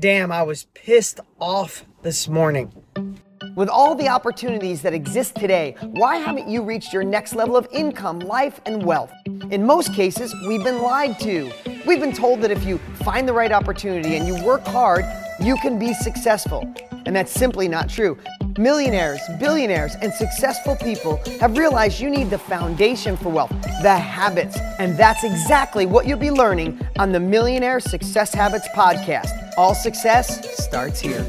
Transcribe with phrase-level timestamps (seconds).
[0.00, 2.72] Damn, I was pissed off this morning.
[3.56, 7.66] With all the opportunities that exist today, why haven't you reached your next level of
[7.72, 9.10] income, life, and wealth?
[9.50, 11.50] In most cases, we've been lied to.
[11.84, 15.04] We've been told that if you find the right opportunity and you work hard,
[15.40, 16.72] you can be successful.
[17.04, 18.16] And that's simply not true.
[18.56, 23.50] Millionaires, billionaires, and successful people have realized you need the foundation for wealth,
[23.82, 24.56] the habits.
[24.78, 29.47] And that's exactly what you'll be learning on the Millionaire Success Habits podcast.
[29.58, 31.26] All success starts here.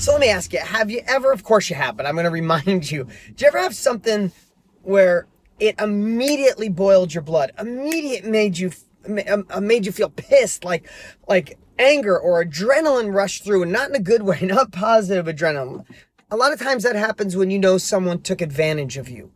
[0.00, 2.24] So let me ask you, have you ever, of course you have, but I'm going
[2.24, 4.32] to remind you, do you ever have something
[4.82, 5.28] where
[5.60, 8.72] it immediately boiled your blood, immediate made you,
[9.08, 10.90] uh, made you feel pissed, like,
[11.28, 15.84] like anger or adrenaline rush through, and not in a good way, not positive adrenaline.
[16.32, 19.30] A lot of times that happens when you know someone took advantage of you.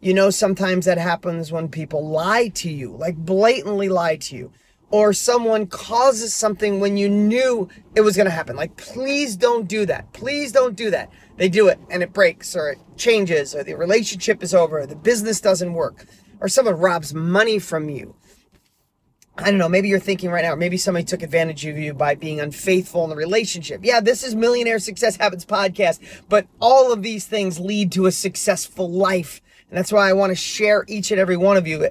[0.00, 4.52] You know, sometimes that happens when people lie to you, like blatantly lie to you.
[4.92, 8.54] Or someone causes something when you knew it was going to happen.
[8.54, 10.12] Like, please don't do that.
[10.12, 11.10] Please don't do that.
[11.38, 14.86] They do it and it breaks or it changes or the relationship is over or
[14.86, 16.06] the business doesn't work
[16.40, 18.14] or someone robs money from you
[19.36, 22.14] I don't know, maybe you're thinking right now, maybe somebody took advantage of you by
[22.14, 23.80] being unfaithful in the relationship.
[23.82, 28.12] Yeah, this is Millionaire Success Habits podcast, but all of these things lead to a
[28.12, 29.40] successful life.
[29.72, 31.82] And that's why I want to share each and every one of you,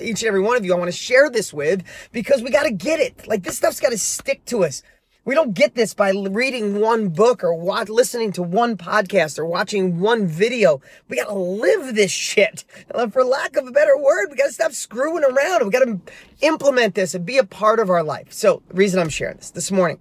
[0.00, 2.64] each and every one of you, I want to share this with because we got
[2.64, 3.28] to get it.
[3.28, 4.82] Like this stuff's got to stick to us.
[5.24, 9.46] We don't get this by reading one book or watch, listening to one podcast or
[9.46, 10.80] watching one video.
[11.08, 12.64] We got to live this shit.
[12.92, 15.66] Uh, for lack of a better word, we got to stop screwing around.
[15.66, 16.00] We got to
[16.40, 18.32] implement this and be a part of our life.
[18.32, 20.00] So, the reason I'm sharing this this morning,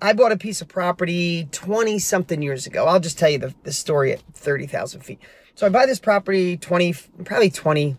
[0.00, 2.86] I bought a piece of property 20 something years ago.
[2.86, 5.20] I'll just tell you the, the story at 30,000 feet.
[5.58, 7.96] So I buy this property 20, probably 20,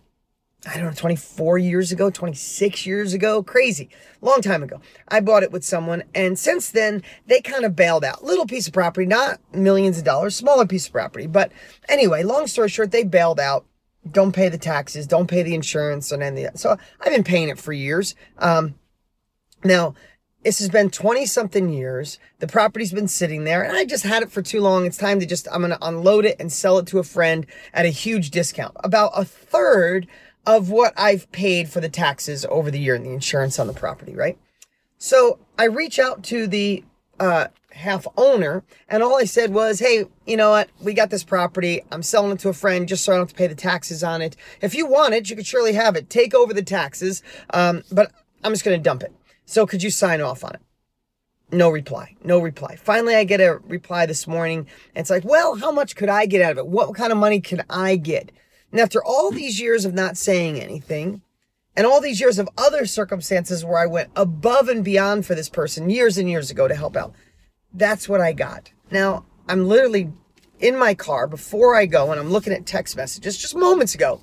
[0.66, 3.90] I don't know, 24 years ago, 26 years ago, crazy,
[4.22, 4.80] long time ago.
[5.10, 8.24] I bought it with someone, and since then, they kind of bailed out.
[8.24, 11.28] Little piece of property, not millions of dollars, smaller piece of property.
[11.28, 11.52] But
[11.90, 13.66] anyway, long story short, they bailed out.
[14.10, 17.60] Don't pay the taxes, don't pay the insurance, and any So I've been paying it
[17.60, 18.16] for years.
[18.38, 18.76] Um,
[19.66, 19.96] now,
[20.44, 22.18] this has been 20 something years.
[22.40, 24.86] The property's been sitting there and I just had it for too long.
[24.86, 27.46] It's time to just, I'm going to unload it and sell it to a friend
[27.74, 28.76] at a huge discount.
[28.84, 30.08] About a third
[30.46, 33.74] of what I've paid for the taxes over the year and the insurance on the
[33.74, 34.38] property, right?
[34.98, 36.84] So I reach out to the
[37.20, 40.70] uh, half owner, and all I said was, "Hey, you know what?
[40.82, 41.82] We got this property.
[41.92, 44.04] I'm selling it to a friend just so I don't have to pay the taxes
[44.04, 44.36] on it.
[44.62, 46.10] If you want it, you could surely have it.
[46.10, 47.22] Take over the taxes,
[47.54, 48.12] um, but
[48.44, 49.14] I'm just going to dump it.
[49.50, 50.62] So could you sign off on it?"
[51.52, 52.16] No reply.
[52.24, 52.76] No reply.
[52.76, 54.60] Finally, I get a reply this morning,
[54.94, 56.68] and it's like, "Well, how much could I get out of it?
[56.68, 58.32] What kind of money can I get?"
[58.72, 61.24] And after all these years of not saying anything,
[61.76, 65.50] and all these years of other circumstances where I went above and beyond for this
[65.50, 67.16] person years and years ago to help out,
[67.74, 68.72] that's what I got.
[68.92, 70.12] Now, I'm literally
[70.60, 74.22] in my car before I go and I'm looking at text messages just moments ago.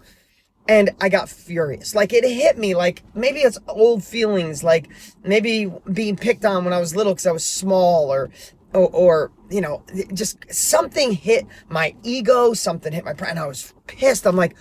[0.69, 1.95] And I got furious.
[1.95, 4.89] Like it hit me like maybe it's old feelings, like
[5.23, 8.31] maybe being picked on when I was little because I was small or
[8.77, 9.83] or, or, you know,
[10.13, 14.27] just something hit my ego, something hit my pride, and I was pissed.
[14.27, 14.55] I'm like,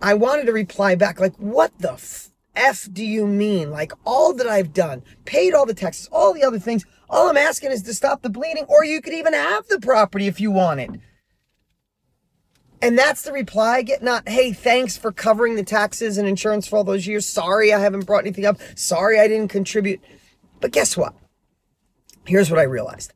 [0.00, 3.70] I wanted to reply back, like, what the f, f do you mean?
[3.70, 7.36] Like, all that I've done, paid all the taxes, all the other things, all I'm
[7.36, 10.50] asking is to stop the bleeding, or you could even have the property if you
[10.50, 11.00] wanted.
[12.82, 14.02] And that's the reply I get.
[14.02, 17.24] Not, hey, thanks for covering the taxes and insurance for all those years.
[17.26, 18.58] Sorry I haven't brought anything up.
[18.74, 20.00] Sorry I didn't contribute.
[20.60, 21.14] But guess what?
[22.26, 23.12] Here's what I realized.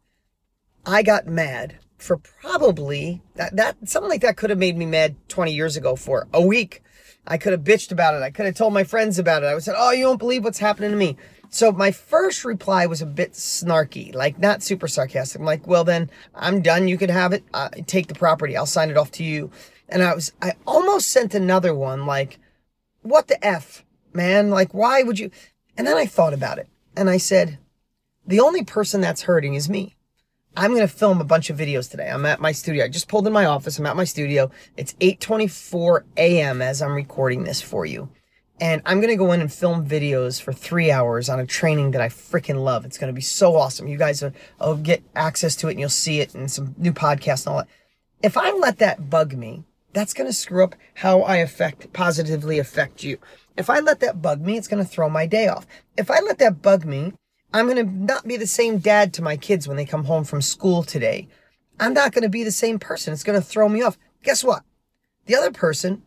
[0.87, 5.16] I got mad for probably that, that something like that could have made me mad
[5.28, 6.83] 20 years ago for a week.
[7.27, 8.22] I could have bitched about it.
[8.22, 9.47] I could have told my friends about it.
[9.47, 11.16] I would say, "Oh, you won't believe what's happening to me."
[11.51, 15.41] So my first reply was a bit snarky, like not super sarcastic.
[15.41, 16.89] I'm like, "Well, then I'm done.
[16.89, 17.45] You can have it.
[17.55, 18.57] Uh, take the property.
[18.57, 19.51] I'll sign it off to you."
[19.89, 22.39] And I was, I almost sent another one like,
[23.03, 24.51] "What the f, man?
[24.51, 25.31] Like, why would you?"
[25.77, 27.59] And then I thought about it, and I said,
[28.27, 29.97] "The only person that's hurting is me."
[30.59, 32.09] I'm going to film a bunch of videos today.
[32.09, 32.87] I'm at my studio.
[32.87, 33.78] I just pulled in my office.
[33.78, 34.51] I'm at my studio.
[34.77, 36.63] It's 8:24 a.m.
[36.63, 38.09] as I'm recording this for you.
[38.59, 42.01] And I'm to go in and film videos for 3 hours on a training that
[42.01, 42.87] I freaking love.
[42.87, 43.87] It's to be so awesome.
[43.87, 46.93] You guys will, will get access to it and you'll see it and some new
[46.93, 47.69] podcasts and all that.
[48.23, 53.05] If I let that bug me, that's to screw up how I affect positively affect
[53.05, 53.19] you.
[53.59, 55.67] If I let that bug me, it's to throw my day off.
[55.97, 57.13] If I let that bug me,
[57.53, 60.43] I'm to not be the same dad to my kids when they come home from
[60.43, 61.29] school today.
[61.79, 63.13] I'm not to be the same person.
[63.13, 63.99] It's to throw me off.
[64.23, 64.63] Guess what?
[65.27, 66.03] The other person,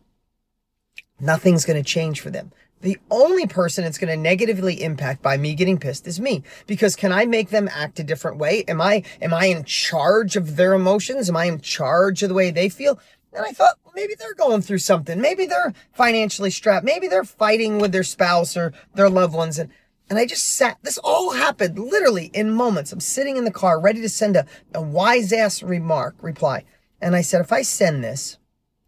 [1.20, 2.52] nothing's going to change for them.
[2.82, 6.42] The only person it's going to negatively impact by me getting pissed is me.
[6.66, 8.64] Because can I make them act a different way?
[8.66, 11.28] Am I, am I in charge of their emotions?
[11.28, 12.98] Am I in charge of the way they feel?
[13.34, 15.20] And I thought well, maybe they're going through something.
[15.20, 16.86] Maybe they're financially strapped.
[16.86, 19.58] Maybe they're fighting with their spouse or their loved ones.
[19.58, 19.70] And,
[20.08, 22.92] and I just sat, this all happened literally in moments.
[22.92, 26.64] I'm sitting in the car ready to send a, a wise ass remark, reply.
[27.00, 28.38] And I said, if I send this,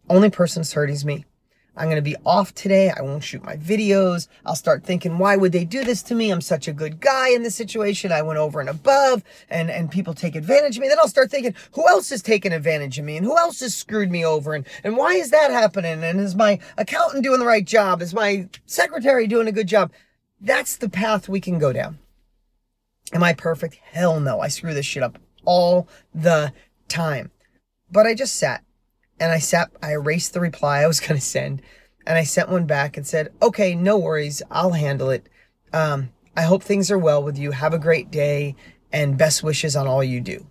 [0.09, 1.25] only person that's hurting is me.
[1.75, 2.91] I'm going to be off today.
[2.91, 4.27] I won't shoot my videos.
[4.45, 6.29] I'll start thinking, why would they do this to me?
[6.29, 8.11] I'm such a good guy in this situation.
[8.11, 10.87] I went over and above and, and people take advantage of me.
[10.87, 13.75] Then I'll start thinking, who else is taking advantage of me and who else has
[13.75, 14.53] screwed me over?
[14.53, 16.03] And, and why is that happening?
[16.03, 18.03] And is my accountant doing the right job?
[18.03, 19.91] Is my secretary doing a good job?
[20.39, 21.97] That's the path we can go down.
[23.13, 23.79] Am I perfect?
[23.91, 24.41] Hell no.
[24.41, 26.53] I screw this shit up all the
[26.87, 27.31] time.
[27.91, 28.63] But I just sat
[29.19, 31.61] and I sat, I erased the reply I was going to send
[32.05, 34.41] and I sent one back and said, okay, no worries.
[34.51, 35.27] I'll handle it.
[35.71, 37.51] Um, I hope things are well with you.
[37.51, 38.55] Have a great day
[38.91, 40.47] and best wishes on all you do.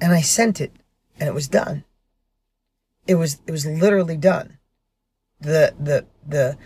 [0.00, 0.72] And I sent it
[1.18, 1.84] and it was done.
[3.06, 4.58] It was, it was literally done.
[5.40, 6.56] The, the, the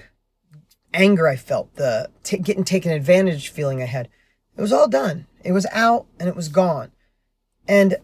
[0.92, 4.08] anger I felt, the t- getting taken advantage feeling I had,
[4.56, 5.26] it was all done.
[5.42, 6.92] It was out and it was gone.
[7.66, 7.96] And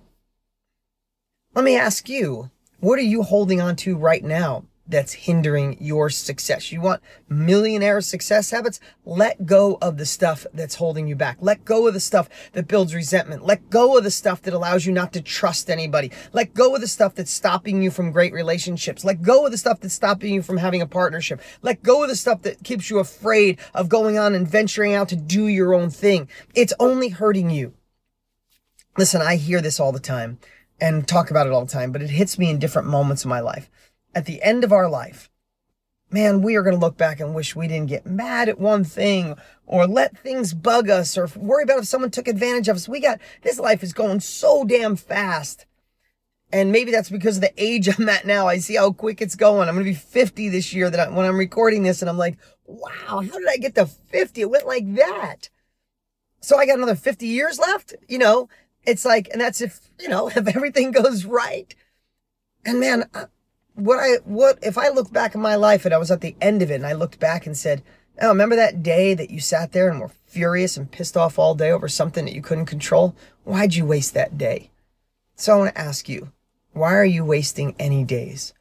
[1.54, 2.50] let me ask you,
[2.80, 6.72] what are you holding on to right now that's hindering your success?
[6.72, 8.80] You want millionaire success habits?
[9.04, 11.36] Let go of the stuff that's holding you back.
[11.40, 13.44] Let go of the stuff that builds resentment.
[13.44, 16.10] Let go of the stuff that allows you not to trust anybody.
[16.32, 19.04] Let go of the stuff that's stopping you from great relationships.
[19.04, 21.42] Let go of the stuff that's stopping you from having a partnership.
[21.60, 25.10] Let go of the stuff that keeps you afraid of going on and venturing out
[25.10, 26.30] to do your own thing.
[26.54, 27.74] It's only hurting you.
[28.96, 30.38] Listen, I hear this all the time
[30.82, 33.28] and talk about it all the time, but it hits me in different moments of
[33.28, 33.70] my life.
[34.16, 35.30] At the end of our life,
[36.10, 38.82] man, we are going to look back and wish we didn't get mad at one
[38.82, 42.88] thing or let things bug us or worry about if someone took advantage of us.
[42.88, 45.66] We got, this life is going so damn fast.
[46.52, 48.48] And maybe that's because of the age I'm at now.
[48.48, 49.68] I see how quick it's going.
[49.68, 52.18] I'm going to be 50 this year that I, when I'm recording this and I'm
[52.18, 54.40] like, wow, how did I get to 50?
[54.40, 55.48] It went like that.
[56.40, 58.48] So I got another 50 years left, you know,
[58.84, 61.74] it's like, and that's if, you know, if everything goes right.
[62.64, 63.26] And man, uh,
[63.74, 66.36] what I, what, if I look back in my life and I was at the
[66.40, 67.82] end of it and I looked back and said,
[68.20, 71.54] oh, remember that day that you sat there and were furious and pissed off all
[71.54, 73.14] day over something that you couldn't control?
[73.44, 74.70] Why'd you waste that day?
[75.34, 76.30] So I want to ask you,
[76.72, 78.52] why are you wasting any days?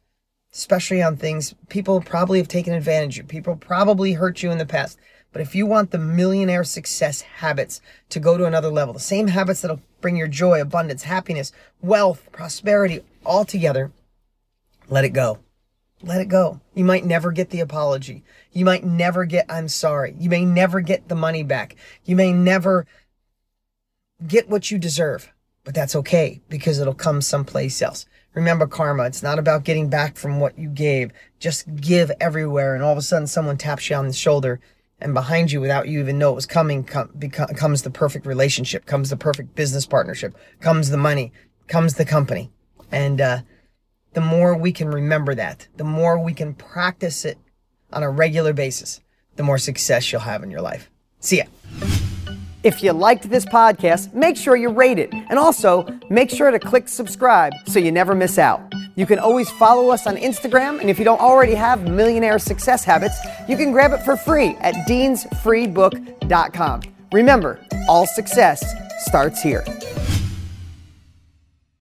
[0.52, 3.28] Especially on things people probably have taken advantage of.
[3.28, 4.98] People probably hurt you in the past.
[5.32, 7.80] But if you want the millionaire success habits
[8.10, 12.28] to go to another level, the same habits that'll bring your joy, abundance, happiness, wealth,
[12.32, 13.92] prosperity all together,
[14.88, 15.38] let it go.
[16.02, 16.60] Let it go.
[16.74, 18.24] You might never get the apology.
[18.52, 20.14] You might never get, I'm sorry.
[20.18, 21.76] You may never get the money back.
[22.04, 22.86] You may never
[24.26, 25.32] get what you deserve,
[25.64, 28.04] but that's okay because it'll come someplace else.
[28.34, 29.04] Remember karma.
[29.04, 31.12] It's not about getting back from what you gave.
[31.38, 32.74] Just give everywhere.
[32.74, 34.60] And all of a sudden someone taps you on the shoulder
[35.02, 38.26] and behind you without you even know it was coming com- beco- comes the perfect
[38.26, 41.32] relationship comes the perfect business partnership comes the money
[41.68, 42.50] comes the company
[42.90, 43.40] and uh,
[44.12, 47.38] the more we can remember that the more we can practice it
[47.92, 49.00] on a regular basis
[49.36, 50.90] the more success you'll have in your life
[51.20, 51.44] see ya
[52.62, 55.12] if you liked this podcast, make sure you rate it.
[55.12, 58.71] And also, make sure to click subscribe so you never miss out.
[58.94, 62.84] You can always follow us on Instagram, and if you don't already have Millionaire Success
[62.84, 63.18] Habits,
[63.48, 66.82] you can grab it for free at deansfreebook.com.
[67.12, 67.58] Remember,
[67.88, 68.62] all success
[69.06, 69.64] starts here.